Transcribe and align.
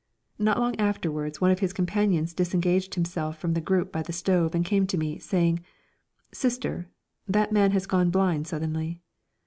Not 0.39 0.57
long 0.57 0.75
afterwards 0.77 1.41
one 1.41 1.51
of 1.51 1.59
his 1.59 1.73
companions 1.73 2.33
disengaged 2.33 2.95
himself 2.95 3.37
from 3.37 3.53
the 3.53 3.61
group 3.61 3.91
by 3.91 4.01
the 4.01 4.11
stove 4.11 4.55
and 4.55 4.65
came 4.65 4.87
to 4.87 4.97
me, 4.97 5.19
saying: 5.19 5.59
"Sister, 6.31 6.87
that 7.27 7.51
man 7.51 7.69
has 7.69 7.85
gone 7.85 8.09
blind 8.09 8.47
suddenly." 8.47 8.99